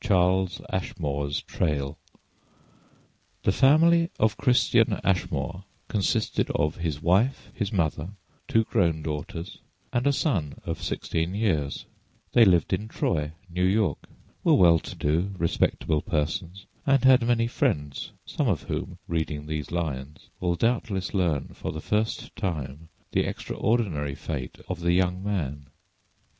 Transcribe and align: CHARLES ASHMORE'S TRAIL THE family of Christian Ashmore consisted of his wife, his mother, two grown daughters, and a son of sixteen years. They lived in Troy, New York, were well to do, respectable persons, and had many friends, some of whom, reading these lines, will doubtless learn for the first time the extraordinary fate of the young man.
CHARLES 0.03 0.61
ASHMORE'S 0.71 1.43
TRAIL 1.43 1.95
THE 3.43 3.51
family 3.51 4.09
of 4.19 4.35
Christian 4.35 4.99
Ashmore 5.03 5.65
consisted 5.89 6.49
of 6.55 6.77
his 6.77 7.03
wife, 7.03 7.51
his 7.53 7.71
mother, 7.71 8.09
two 8.47 8.63
grown 8.63 9.03
daughters, 9.03 9.59
and 9.93 10.07
a 10.07 10.11
son 10.11 10.55
of 10.65 10.81
sixteen 10.81 11.35
years. 11.35 11.85
They 12.33 12.45
lived 12.45 12.73
in 12.73 12.87
Troy, 12.87 13.33
New 13.47 13.63
York, 13.63 14.07
were 14.43 14.55
well 14.55 14.79
to 14.79 14.95
do, 14.95 15.33
respectable 15.37 16.01
persons, 16.01 16.65
and 16.87 17.03
had 17.03 17.21
many 17.23 17.45
friends, 17.45 18.09
some 18.25 18.47
of 18.47 18.63
whom, 18.63 18.97
reading 19.07 19.45
these 19.45 19.69
lines, 19.69 20.29
will 20.39 20.55
doubtless 20.55 21.13
learn 21.13 21.49
for 21.49 21.71
the 21.71 21.79
first 21.79 22.35
time 22.35 22.89
the 23.11 23.23
extraordinary 23.25 24.15
fate 24.15 24.57
of 24.67 24.79
the 24.81 24.93
young 24.93 25.23
man. 25.23 25.67